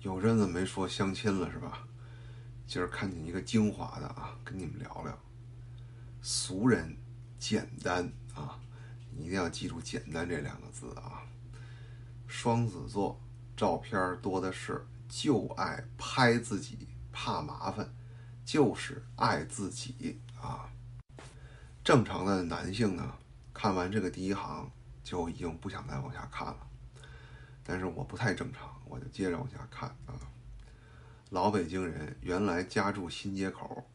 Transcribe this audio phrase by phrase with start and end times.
[0.00, 1.84] 有阵子没说相亲了是吧？
[2.68, 5.18] 今儿看见一个精华的啊，跟你们聊聊。
[6.22, 6.96] 俗人
[7.36, 8.60] 简单啊，
[9.10, 11.22] 你一定要记住“简单”这两个字啊。
[12.28, 13.20] 双子座
[13.56, 17.92] 照片多的是，就爱拍自己，怕麻烦，
[18.44, 20.70] 就是爱自己啊。
[21.82, 23.14] 正常的男性呢，
[23.52, 24.70] 看完这个第一行
[25.02, 26.68] 就已经不想再往下看了。
[27.70, 30.16] 但是我不太正常，我就接着往下看啊。
[31.28, 33.86] 老北京人原来家住新街口，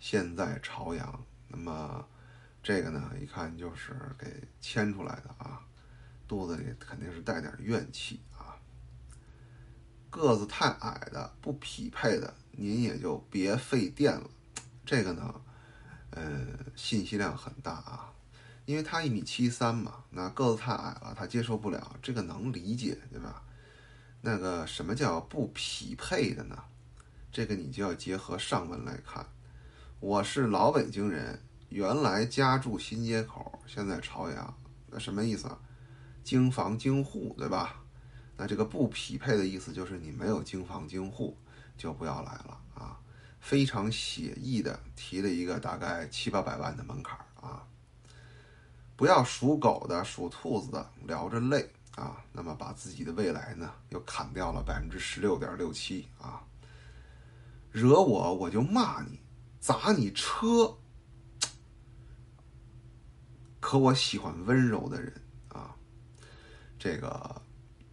[0.00, 1.24] 现在朝阳。
[1.46, 2.04] 那么
[2.60, 5.64] 这个呢，一看就是给牵出来的啊，
[6.26, 8.58] 肚子里肯定是带点怨气啊。
[10.10, 14.28] 个子太矮的不匹配的，您也就别费电了。
[14.84, 15.40] 这个呢，
[16.10, 18.12] 呃，信息量很大啊。
[18.70, 23.42] 因为他一米七三嘛，那个子太矮了，他接受不了，这个能理解，对吧？
[24.20, 26.56] 那个什么叫不匹配的呢？
[27.32, 29.26] 这个你就要结合上文来看。
[29.98, 34.56] 我是老北京人，原来家住新街口，现在朝阳，
[34.88, 35.58] 那什么意思啊？
[36.22, 37.82] 京房京户，对吧？
[38.36, 41.36] 那这个不匹配的意思就是你没有京房京户，
[41.76, 43.00] 就不要来了啊！
[43.40, 47.66] 非常写意的提了一个大概七八百万的门槛啊。
[49.00, 56.44] 不要属狗的、属兔子的聊着累啊，那么把自己的未来呢又砍掉了百分之十六点六七啊！
[57.70, 59.18] 惹我我就骂你，
[59.58, 60.76] 砸你车。
[63.58, 65.10] 可我喜欢温柔的人
[65.48, 65.74] 啊，
[66.78, 67.40] 这个，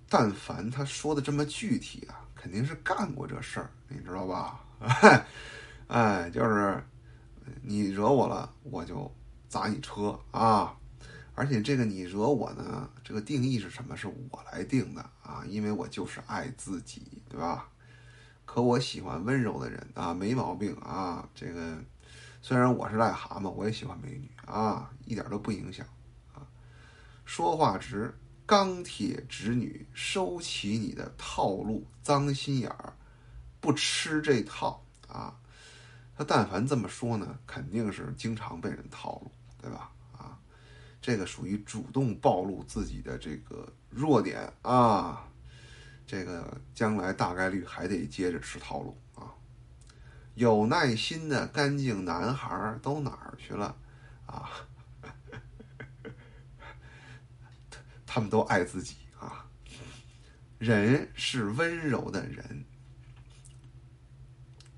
[0.10, 4.62] 但凡他说的这么具体啊，肯定是干过这事儿，你知道吧？
[5.88, 6.84] 哎，就是
[7.62, 9.10] 你惹我了，我就
[9.48, 10.78] 砸你车啊！
[11.38, 12.90] 而且这个你惹我呢？
[13.04, 13.96] 这个定义是什么？
[13.96, 17.70] 是我来定的啊，因为我就是爱自己，对吧？
[18.44, 21.30] 可我喜欢温柔的人啊，没毛病啊。
[21.36, 21.78] 这个
[22.42, 25.86] 虽然我是癞蛤蟆，我也喜欢美女啊，一点都不影响
[26.34, 26.42] 啊。
[27.24, 28.18] 说话直，
[28.48, 32.94] 钢铁直女，收起你的套路，脏心眼儿，
[33.60, 35.38] 不吃这套啊。
[36.18, 39.32] 他但凡这么说呢，肯定是经常被人套路，
[39.62, 39.92] 对吧？
[41.02, 45.26] 这个属于主动暴露自己的这个弱点啊，
[46.06, 49.32] 这个将来大概率还得接着吃套路啊。
[50.36, 53.76] 有耐心的干净男孩都哪儿去了
[54.26, 54.50] 啊？
[57.70, 59.46] 他他们都爱自己啊。
[60.58, 62.66] 人是温柔的人，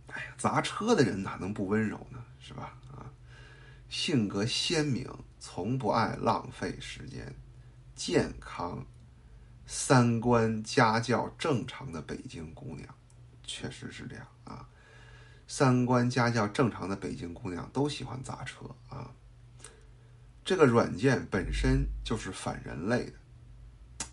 [0.07, 2.23] 哎呀，砸车的人哪能不温柔呢？
[2.39, 2.77] 是吧？
[3.89, 5.09] 性格鲜明。
[5.41, 7.33] 从不爱浪费时间，
[7.95, 8.85] 健康、
[9.65, 12.93] 三观、家教正常的北京姑娘，
[13.41, 14.67] 确实是这样啊。
[15.47, 19.09] 三观家教正常的北京姑娘都喜欢砸车啊。
[20.43, 24.05] 这个软件本身就是反人类的，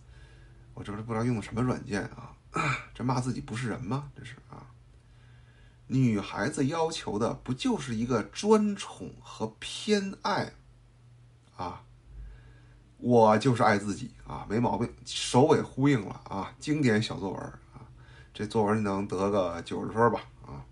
[0.75, 2.37] 我这是不知道用的什么软件啊？
[2.95, 4.13] 这骂自己不是人吗？
[4.17, 4.65] 这是啊。
[5.89, 10.53] 女孩子要求的不就是一个专宠和偏爱？
[11.57, 11.85] 啊，
[12.99, 17.41] 我就是爱自己啊，没毛病，首尾呼应了啊，经典小作文
[17.73, 17.87] 啊，
[18.35, 20.67] 这作文能得个九十分吧啊，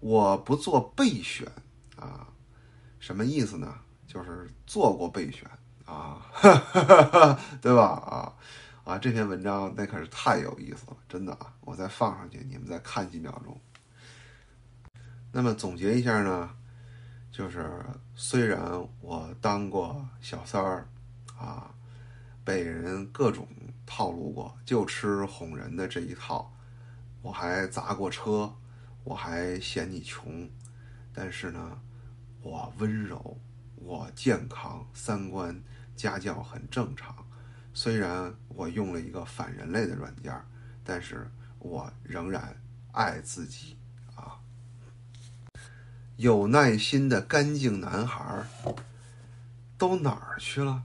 [0.00, 1.46] 我不做备选
[1.96, 2.26] 啊，
[2.98, 3.72] 什么意思呢？
[4.06, 5.48] 就是做过备选
[5.84, 6.26] 啊，
[7.60, 7.82] 对吧？
[7.84, 8.32] 啊
[8.84, 13.60] 啊，这篇文章那可是太有意思了，真的啊，我再放上去，你们再看几秒钟。
[15.36, 16.48] 那么总结一下呢？
[17.30, 17.70] 就是
[18.14, 18.58] 虽然
[19.02, 20.88] 我当过小三儿，
[21.38, 21.74] 啊，
[22.42, 23.46] 被人各种
[23.84, 26.50] 套路过，就吃哄人的这一套，
[27.20, 28.50] 我还砸过车，
[29.04, 30.48] 我还嫌你穷，
[31.12, 31.78] 但是呢，
[32.40, 33.38] 我温柔，
[33.74, 35.62] 我健康，三观
[35.94, 37.14] 家教很正常。
[37.74, 40.34] 虽然我用了一个反人类的软件，
[40.82, 42.58] 但是我仍然
[42.92, 43.76] 爱自己。
[46.16, 48.46] 有耐心的干净男孩
[49.76, 50.82] 都哪儿去了？